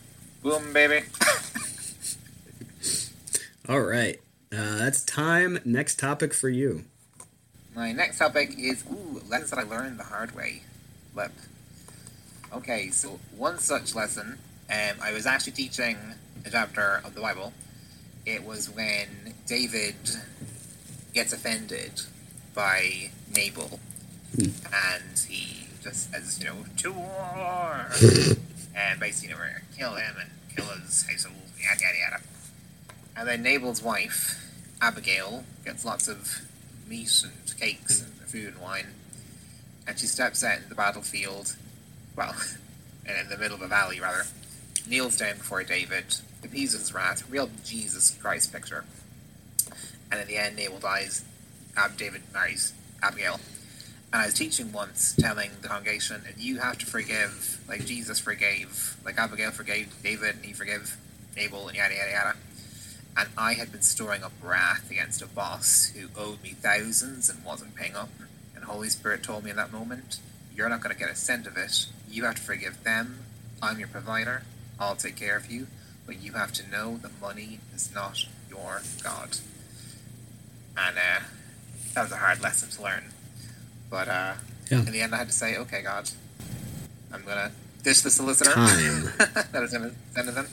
[0.42, 1.06] boom, baby.
[3.68, 4.20] All right.
[4.54, 5.58] Uh, that's time.
[5.64, 6.84] Next topic for you.
[7.74, 10.62] My next topic is ooh lessons that I learned the hard way.
[11.14, 11.32] Lip.
[12.52, 14.38] Okay, so one such lesson,
[14.70, 15.96] um, I was actually teaching
[16.46, 17.52] a chapter of the Bible.
[18.26, 19.96] It was when David
[21.12, 22.02] gets offended
[22.54, 23.80] by Nabal,
[24.38, 27.90] and he just says, you know, to war,
[28.76, 32.22] and basically, you know, we're gonna kill him and kill his household, yada yada yada.
[33.16, 34.43] And then Nabal's wife,
[34.84, 36.42] Abigail, gets lots of
[36.86, 38.88] meat and cakes and food and wine.
[39.86, 41.56] And she steps out in the battlefield,
[42.14, 42.34] well,
[43.06, 44.24] in the middle of a valley, rather,
[44.86, 46.04] kneels down before David,
[46.42, 48.84] appeases wrath, real Jesus Christ picture.
[50.12, 51.24] And in the end, Nabal dies,
[51.78, 53.40] Ab- David marries Abigail.
[54.12, 58.20] And I was teaching once, telling the congregation, and you have to forgive, like Jesus
[58.20, 60.98] forgave, like Abigail forgave David, and he forgave
[61.36, 62.36] Nabal, and yada yada yada
[63.16, 67.44] and I had been storing up wrath against a boss who owed me thousands and
[67.44, 68.08] wasn't paying up.
[68.54, 70.18] And Holy Spirit told me in that moment,
[70.56, 71.86] You're not going to get a cent of it.
[72.10, 73.20] You have to forgive them.
[73.62, 74.42] I'm your provider.
[74.80, 75.66] I'll take care of you.
[76.06, 79.38] But you have to know that money is not your God.
[80.76, 81.20] And uh,
[81.94, 83.04] that was a hard lesson to learn.
[83.90, 84.34] But uh,
[84.70, 84.78] Yeah.
[84.78, 86.10] in the end, I had to say, Okay, God,
[87.12, 87.50] I'm going to
[87.82, 90.48] dish the solicitor that I was going to send to them.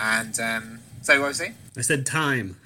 [0.00, 1.56] And, um, so what was I saying?
[1.76, 2.56] I said time.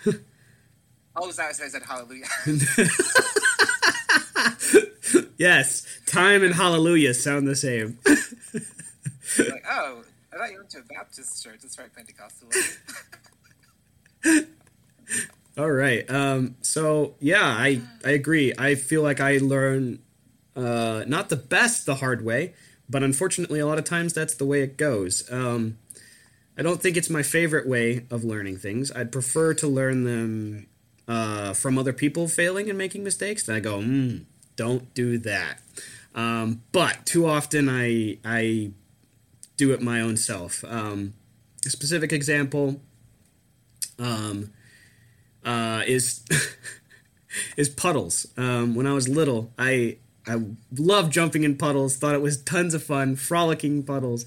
[1.20, 2.26] Oh, so I said hallelujah.
[5.36, 7.98] yes, time and hallelujah sound the same.
[8.06, 11.58] like, oh, I thought you went to a Baptist church.
[11.64, 12.48] It's very Pentecostal.
[15.58, 16.08] All right.
[16.08, 18.52] Um, so yeah, I I agree.
[18.56, 19.98] I feel like I learn
[20.54, 22.54] uh, not the best the hard way,
[22.88, 25.28] but unfortunately, a lot of times that's the way it goes.
[25.32, 25.78] Um,
[26.58, 28.90] I don't think it's my favorite way of learning things.
[28.90, 30.66] I'd prefer to learn them
[31.06, 33.44] uh, from other people failing and making mistakes.
[33.44, 34.24] Then I go, mm,
[34.56, 35.60] don't do that.
[36.16, 38.72] Um, but too often I I
[39.56, 40.64] do it my own self.
[40.64, 41.14] Um,
[41.64, 42.80] a specific example.
[44.00, 44.50] Um,
[45.44, 46.24] uh, is
[47.56, 48.26] is puddles.
[48.36, 50.36] Um, when I was little, I I
[50.76, 51.96] loved jumping in puddles.
[51.96, 54.26] Thought it was tons of fun, frolicking puddles,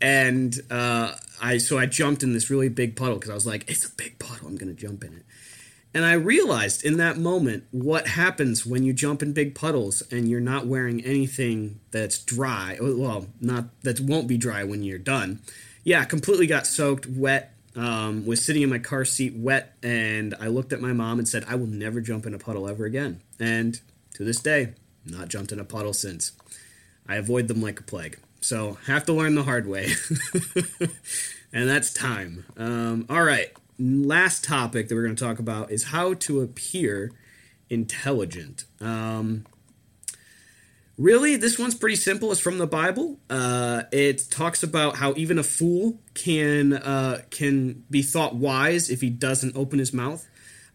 [0.00, 3.68] and uh, I so I jumped in this really big puddle because I was like,
[3.68, 4.48] it's a big puddle.
[4.48, 5.24] I'm gonna jump in it.
[5.94, 10.26] And I realized in that moment what happens when you jump in big puddles and
[10.28, 12.78] you're not wearing anything that's dry.
[12.80, 15.40] Well, not that won't be dry when you're done.
[15.84, 20.46] Yeah, completely got soaked, wet, um, was sitting in my car seat wet, and I
[20.48, 23.20] looked at my mom and said, I will never jump in a puddle ever again.
[23.40, 23.80] And
[24.14, 26.32] to this day, not jumped in a puddle since.
[27.06, 28.18] I avoid them like a plague.
[28.40, 29.92] So, have to learn the hard way.
[31.52, 32.44] and that's time.
[32.56, 37.12] Um, all right, last topic that we're going to talk about is how to appear
[37.70, 38.64] intelligent.
[38.80, 39.44] Um,
[40.98, 42.30] Really, this one's pretty simple.
[42.30, 43.18] It's from the Bible.
[43.30, 49.00] Uh, it talks about how even a fool can uh, can be thought wise if
[49.00, 50.26] he doesn't open his mouth.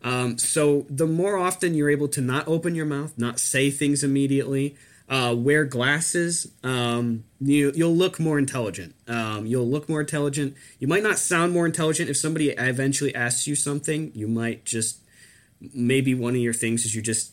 [0.03, 4.03] Um, so the more often you're able to not open your mouth, not say things
[4.03, 4.75] immediately,
[5.09, 8.93] uh, wear glasses, um, you, you'll look more intelligent.
[9.07, 10.55] Um, you'll look more intelligent.
[10.79, 14.11] You might not sound more intelligent if somebody eventually asks you something.
[14.13, 14.99] You might just
[15.73, 17.31] maybe one of your things is you just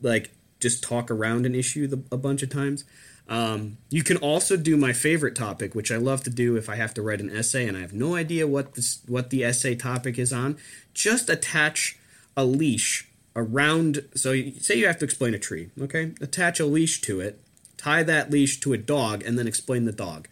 [0.00, 0.30] like
[0.60, 2.84] just talk around an issue the, a bunch of times.
[3.28, 6.76] Um, you can also do my favorite topic, which I love to do if I
[6.76, 9.74] have to write an essay and I have no idea what this what the essay
[9.74, 10.56] topic is on.
[10.94, 11.98] Just attach
[12.36, 14.08] a leash around.
[14.14, 16.12] So you, say you have to explain a tree, okay?
[16.20, 17.40] Attach a leash to it,
[17.76, 20.28] tie that leash to a dog, and then explain the dog.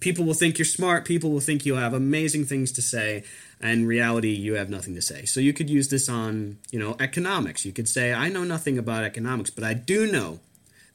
[0.00, 1.04] People will think you're smart.
[1.04, 3.24] People will think you have amazing things to say.
[3.60, 5.24] And reality, you have nothing to say.
[5.24, 7.64] So you could use this on, you know, economics.
[7.64, 10.38] You could say, I know nothing about economics, but I do know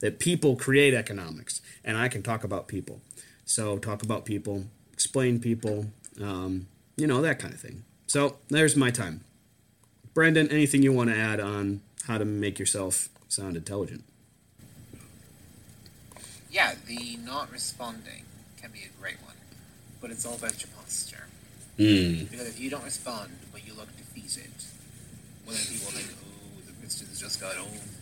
[0.03, 2.99] that people create economics, and I can talk about people.
[3.45, 5.85] So talk about people, explain people,
[6.21, 7.85] um, you know that kind of thing.
[8.05, 9.23] So there's my time.
[10.13, 14.03] Brendan, anything you want to add on how to make yourself sound intelligent?
[16.51, 18.25] Yeah, the not responding
[18.61, 19.37] can be a great one,
[20.01, 21.27] but it's all about your posture.
[21.79, 22.29] Mm.
[22.29, 24.51] Because if you don't respond, but you look defeated,
[25.45, 27.92] well then people think, oh, the Christians just got owned.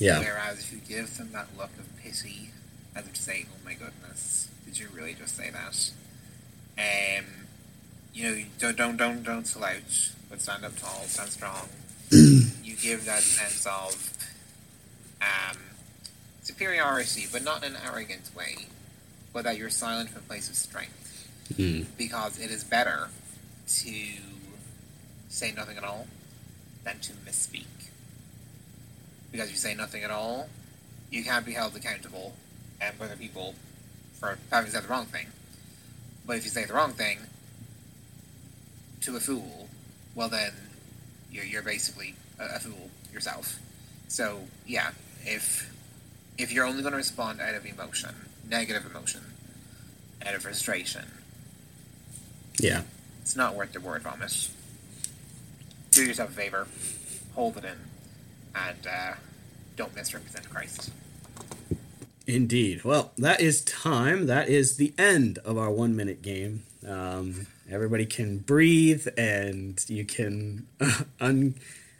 [0.00, 0.20] Yeah.
[0.20, 2.50] Whereas if you give them that look of pity,
[2.94, 5.90] as if to say, "Oh my goodness, did you really just say that?"
[6.78, 7.24] Um,
[8.14, 11.68] you know, don't don't don't don't slouch, but stand up tall, stand strong.
[12.10, 14.12] you give that sense of
[15.20, 15.56] um,
[16.42, 18.56] superiority, but not in an arrogant way,
[19.32, 20.94] but that you're silent from a place of strength,
[21.54, 21.86] Mm.
[21.96, 23.08] because it is better
[23.68, 23.94] to
[25.28, 26.06] say nothing at all
[26.84, 27.64] than to misspeak
[29.32, 30.48] because you say nothing at all,
[31.10, 32.34] you can't be held accountable
[32.80, 33.54] and other people
[34.18, 35.26] for having said the wrong thing.
[36.26, 37.18] But if you say the wrong thing
[39.02, 39.68] to a fool,
[40.14, 40.52] well then
[41.30, 43.58] you're, you're basically a, a fool yourself.
[44.08, 44.90] So yeah,
[45.24, 45.72] if
[46.38, 48.14] if you're only going to respond out of emotion,
[48.48, 49.20] negative emotion,
[50.24, 51.04] out of frustration,
[52.60, 52.82] Yeah.
[53.22, 54.48] it's not worth the word vomit.
[55.90, 56.68] Do yourself a favor,
[57.34, 57.76] hold it in,
[58.54, 59.14] and uh,
[59.76, 60.90] don't misrepresent Christ.
[62.26, 62.84] Indeed.
[62.84, 64.26] Well, that is time.
[64.26, 66.64] That is the end of our one minute game.
[66.86, 70.66] Um, everybody can breathe and you can
[71.20, 71.54] un,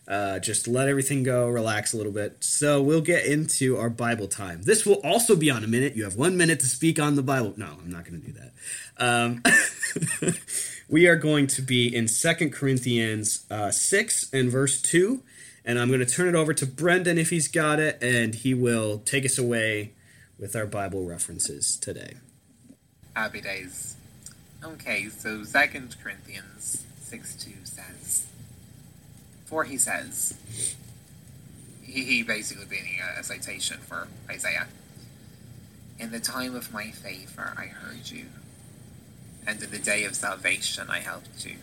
[0.06, 2.36] uh, just let everything go, relax a little bit.
[2.40, 4.62] So we'll get into our Bible time.
[4.62, 5.96] This will also be on a minute.
[5.96, 7.54] You have one minute to speak on the Bible.
[7.56, 8.52] No, I'm not going to do that.
[8.98, 10.34] Um,
[10.88, 15.22] we are going to be in Second Corinthians uh, 6 and verse 2.
[15.68, 18.54] And I'm going to turn it over to Brendan if he's got it, and he
[18.54, 19.92] will take us away
[20.38, 22.14] with our Bible references today.
[23.14, 23.94] Happy days.
[24.64, 28.26] Okay, so Second Corinthians 6 2 says,
[29.44, 30.32] For he says,
[31.82, 34.68] he, basically being a citation for Isaiah,
[35.98, 38.24] In the time of my favor I heard you,
[39.46, 41.56] and in the day of salvation I helped you.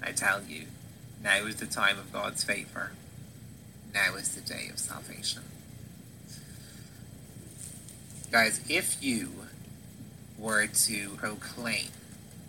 [0.00, 0.66] I tell you,
[1.24, 2.92] now is the time of God's favor.
[3.94, 5.42] Now is the day of salvation.
[8.30, 9.30] Guys, if you
[10.38, 11.88] were to proclaim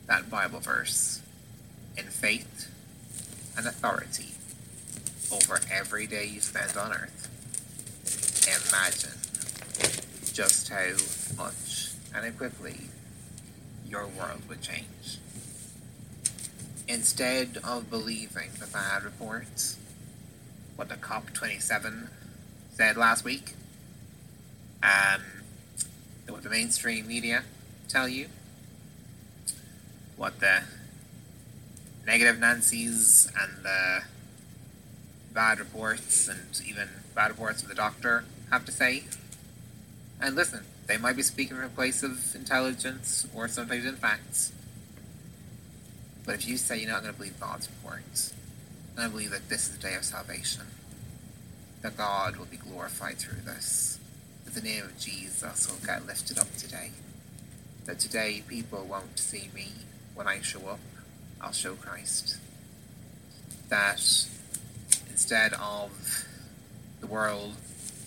[0.07, 1.21] that Bible verse
[1.97, 2.69] in faith
[3.57, 4.31] and authority
[5.31, 7.29] over every day you spend on earth,
[8.45, 10.91] imagine just how
[11.41, 12.89] much and how quickly
[13.87, 15.19] your world would change.
[16.87, 19.77] Instead of believing the bad reports,
[20.75, 22.09] what the COP27
[22.73, 23.53] said last week,
[24.83, 25.21] um,
[26.27, 27.43] what the mainstream media
[27.87, 28.27] tell you,
[30.15, 30.63] what the
[32.05, 34.03] negative Nancy's and the
[35.33, 39.03] bad reports and even bad reports of the doctor have to say.
[40.21, 44.51] And listen, they might be speaking from a place of intelligence or sometimes in facts.
[46.25, 48.33] But if you say you're not going to believe God's reports,
[48.95, 50.63] and I believe that this is the day of salvation,
[51.81, 53.99] that God will be glorified through this,
[54.43, 56.91] that the name of Jesus will get lifted up today,
[57.85, 59.67] that today people won't see me
[60.15, 60.79] when I show up,
[61.39, 62.37] I'll show Christ.
[63.69, 64.01] That
[65.11, 66.25] instead of
[67.01, 67.53] the world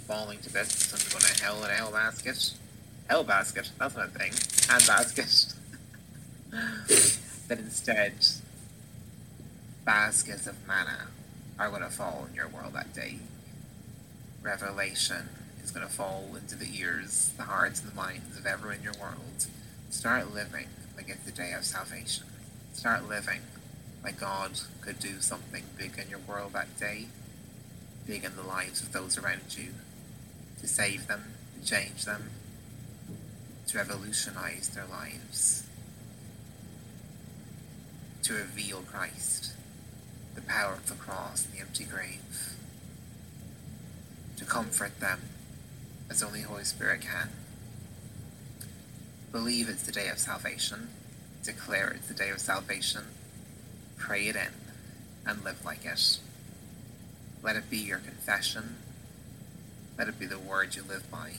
[0.07, 2.53] falling to bits and going to hell in a hell basket,
[3.09, 4.33] hell basket, that's not a thing,
[4.69, 5.55] hand basket,
[7.49, 8.15] that instead
[9.85, 11.09] baskets of manna
[11.59, 13.19] are going to fall in your world that day.
[14.43, 15.31] Revelation
[15.65, 18.83] is going to fall into the ears, the hearts, and the minds of everyone in
[18.83, 19.47] your world.
[19.91, 22.25] Start living like it's the day of salvation.
[22.75, 23.41] Start living
[24.05, 27.07] like God could do something big in your world that day,
[28.07, 29.69] big in the lives of those around you,
[30.61, 31.25] to save them,
[31.59, 32.31] to change them,
[33.67, 35.68] to revolutionize their lives,
[38.23, 39.53] to reveal Christ,
[40.35, 42.55] the power of the cross and the empty grave,
[44.37, 45.21] to comfort them
[46.11, 47.31] as only Holy Spirit can.
[49.33, 50.89] Believe it's the day of salvation,
[51.43, 53.05] declare it's the day of salvation,
[53.97, 54.53] pray it in,
[55.27, 56.19] and live like it.
[57.43, 58.77] Let it be your confession.
[59.97, 61.33] Let it be the word you live by.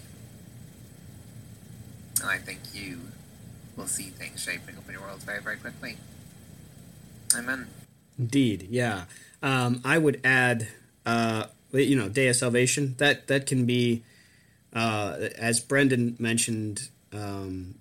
[2.22, 3.00] And I think you
[3.76, 5.98] will see things shaping up in your world very, very quickly.
[7.36, 7.68] Amen.
[8.18, 9.06] Indeed, yeah.
[9.42, 10.68] Um, I would add,
[11.06, 12.96] uh, you know, Day of Salvation.
[12.98, 14.04] That that can be,
[14.74, 17.76] uh, as Brendan mentioned, um,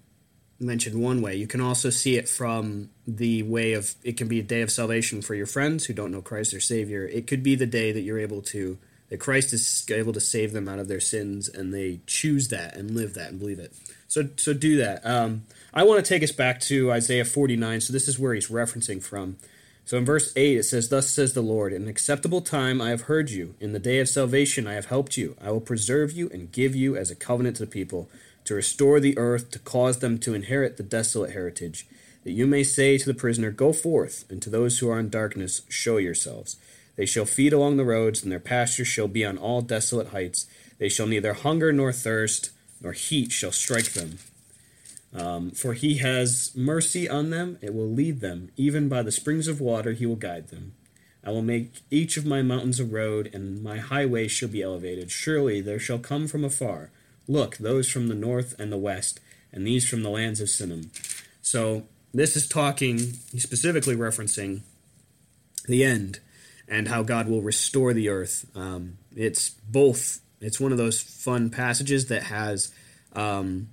[0.61, 1.35] mentioned one way.
[1.37, 4.71] You can also see it from the way of it can be a day of
[4.71, 7.07] salvation for your friends who don't know Christ their Savior.
[7.07, 8.79] It could be the day that you're able to
[9.09, 12.77] that Christ is able to save them out of their sins, and they choose that
[12.77, 13.73] and live that and believe it.
[14.07, 15.05] So so do that.
[15.05, 17.83] Um, I want to take us back to Isaiah 49.
[17.83, 19.37] So this is where he's referencing from.
[19.85, 23.03] So in verse 8 it says, Thus says the Lord, In acceptable time I have
[23.03, 25.37] heard you, in the day of salvation I have helped you.
[25.43, 28.09] I will preserve you and give you as a covenant to the people
[28.45, 31.87] to restore the earth, to cause them to inherit the desolate heritage,
[32.25, 35.11] that you may say to the prisoner, Go forth, and to those who are in
[35.11, 36.57] darkness, show yourselves.
[36.97, 40.47] They shall feed along the roads, and their pastures shall be on all desolate heights.
[40.79, 42.51] They shall neither hunger nor thirst,
[42.81, 44.19] nor heat shall strike them.
[45.19, 48.51] Um, for he has mercy on them, it will lead them.
[48.57, 50.75] Even by the springs of water, he will guide them.
[51.25, 55.11] I will make each of my mountains a road, and my highways shall be elevated.
[55.11, 56.91] Surely there shall come from afar
[57.27, 59.21] Look, those from the north and the west,
[59.53, 60.89] and these from the lands of Sinim.
[61.43, 62.97] So this is talking,
[63.33, 64.63] he's specifically referencing
[65.67, 66.21] the end
[66.67, 68.47] and how God will restore the earth.
[68.55, 70.21] Um, it's both.
[70.41, 72.73] It's one of those fun passages that has
[73.13, 73.69] um,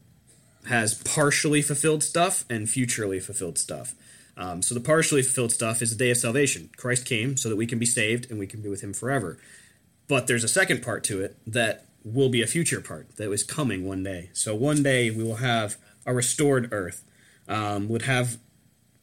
[0.68, 3.94] has partially fulfilled stuff and futurely fulfilled stuff.
[4.38, 6.70] Um, so the partially fulfilled stuff is the day of salvation.
[6.76, 9.38] Christ came so that we can be saved and we can be with Him forever.
[10.08, 13.44] But there's a second part to it that will be a future part that is
[13.44, 14.30] coming one day.
[14.34, 17.04] So one day we will have a restored earth,
[17.48, 18.38] um, would have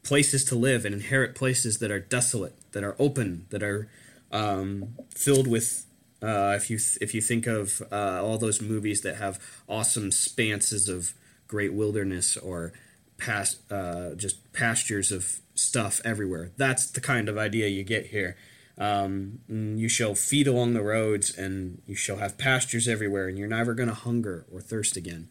[0.02, 3.88] places to live and inherit places that are desolate, that are open, that are
[4.30, 5.86] um, filled with.
[6.22, 10.12] Uh, if you th- if you think of uh, all those movies that have awesome
[10.12, 11.14] spanses of
[11.52, 12.72] great wilderness or
[13.18, 18.36] past uh, just pastures of stuff everywhere, that's the kind of idea you get here.
[18.78, 23.56] Um, you shall feed along the roads, and you shall have pastures everywhere, and you're
[23.60, 25.28] never going to hunger or thirst again.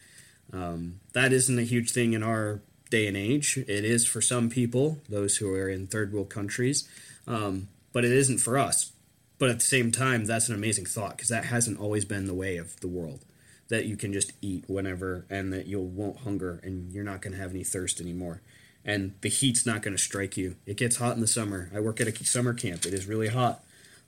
[0.53, 2.61] Um, that isn't a huge thing in our
[2.91, 3.57] day and age.
[3.57, 6.87] It is for some people, those who are in third world countries,
[7.25, 8.91] um, but it isn't for us.
[9.39, 12.41] But at the same time, that's an amazing thought because that hasn't always been the
[12.43, 13.25] way of the world.
[13.71, 17.33] That you can just eat whenever, and that you won't hunger, and you're not going
[17.33, 18.41] to have any thirst anymore
[18.83, 20.55] and the heat's not going to strike you.
[20.65, 21.69] It gets hot in the summer.
[21.73, 22.85] I work at a summer camp.
[22.85, 23.63] It is really hot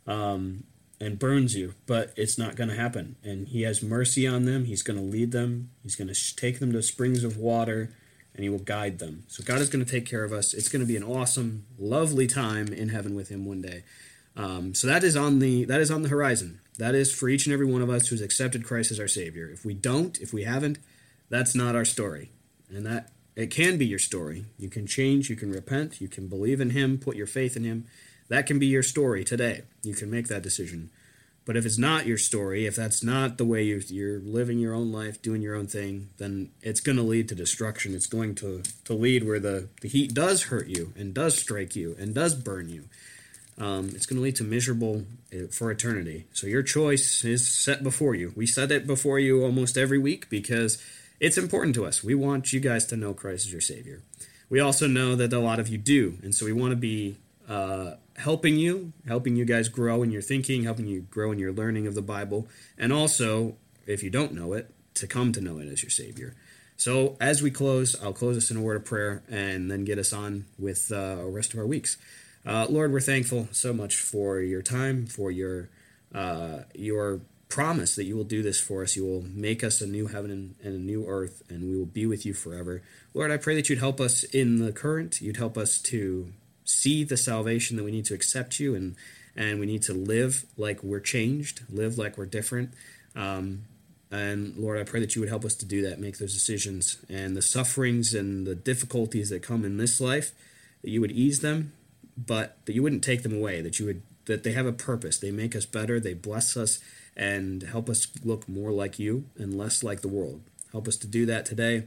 [0.08, 0.64] um,
[1.00, 3.16] and burns you, but it's not going to happen.
[3.24, 4.66] And He has mercy on them.
[4.66, 5.70] He's going to lead them.
[5.84, 7.94] He's going to take them to springs of water,
[8.34, 9.24] and He will guide them.
[9.28, 10.54] So God is going to take care of us.
[10.54, 13.84] It's going to be an awesome, lovely time in heaven with Him one day.
[14.36, 16.60] Um, so that is on the that is on the horizon.
[16.80, 19.48] That is for each and every one of us who's accepted Christ as our Savior.
[19.50, 20.80] If we don't, if we haven't,
[21.30, 22.32] that's not our story,
[22.70, 24.46] and that it can be your story.
[24.58, 27.64] You can change, you can repent, you can believe in Him, put your faith in
[27.64, 27.86] Him.
[28.30, 29.64] That can be your story today.
[29.84, 30.90] You can make that decision.
[31.46, 34.74] But if it's not your story, if that's not the way you're, you're living your
[34.74, 37.94] own life, doing your own thing, then it's going to lead to destruction.
[37.94, 41.76] It's going to, to lead where the, the heat does hurt you and does strike
[41.76, 42.86] you and does burn you.
[43.58, 46.26] Um, it's going to lead to miserable uh, for eternity.
[46.34, 48.34] So your choice is set before you.
[48.36, 50.82] We set it before you almost every week because
[51.20, 52.04] it's important to us.
[52.04, 54.02] We want you guys to know Christ as your Savior.
[54.50, 57.18] We also know that a lot of you do, and so we want to be
[57.50, 61.52] uh, helping you, helping you guys grow in your thinking, helping you grow in your
[61.52, 62.48] learning of the Bible,
[62.78, 63.56] and also,
[63.88, 66.36] if you don't know it, to come to know it as your Savior.
[66.78, 69.98] So, as we close, I'll close us in a word of prayer and then get
[69.98, 71.98] us on with uh, the rest of our weeks.
[72.46, 75.70] Uh, Lord, we're thankful so much for your time, for your
[76.14, 78.96] uh, your promise that you will do this for us.
[78.96, 82.06] You will make us a new heaven and, a new earth, and we will be
[82.06, 82.82] with you forever.
[83.14, 85.22] Lord, I pray that you'd help us in the current.
[85.22, 86.34] You'd help us to
[86.66, 88.96] see the salvation that we need to accept you, and
[89.36, 92.74] and we need to live like we're changed, live like we're different.
[93.16, 93.64] Um,
[94.12, 96.98] and Lord, I pray that you would help us to do that, make those decisions,
[97.10, 100.34] and the sufferings and the difficulties that come in this life,
[100.84, 101.74] that you would ease them,
[102.18, 103.62] but that you wouldn't take them away.
[103.62, 105.18] That you would that they have a purpose.
[105.18, 106.00] They make us better.
[106.00, 106.80] They bless us
[107.16, 110.42] and help us look more like you and less like the world.
[110.72, 111.84] Help us to do that today.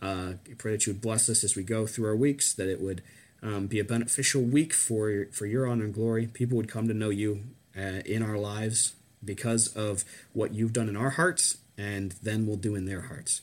[0.00, 2.52] Uh, pray that you would bless us as we go through our weeks.
[2.52, 3.02] That it would
[3.42, 6.26] um, be a beneficial week for for your honor and glory.
[6.26, 7.42] People would come to know you
[7.76, 8.94] uh, in our lives
[9.24, 13.42] because of what you've done in our hearts, and then we'll do in their hearts.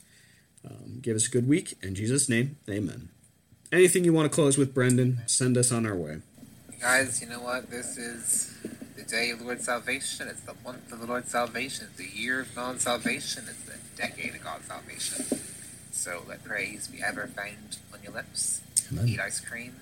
[0.66, 1.76] Um, give us a good week.
[1.82, 3.10] In Jesus' name, amen.
[3.72, 6.22] Anything you want to close with, Brendan, send us on our way.
[6.82, 7.70] Guys, you know what?
[7.70, 8.58] This is
[8.96, 10.28] the day of the Lord's salvation.
[10.28, 11.88] It's the month of the Lord's salvation.
[11.90, 13.44] It's the year of God's salvation.
[13.48, 15.24] It's the decade of God's salvation.
[15.92, 18.62] So let praise be ever found on your lips.
[18.92, 19.08] Amen.
[19.08, 19.76] Eat ice cream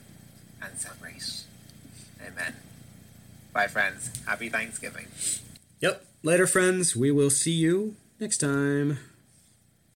[0.62, 1.44] and celebrate.
[2.22, 2.56] Amen.
[3.54, 4.12] Bye, friends.
[4.26, 5.06] Happy Thanksgiving.
[5.80, 6.04] Yep.
[6.24, 6.96] Later, friends.
[6.96, 8.98] We will see you next time.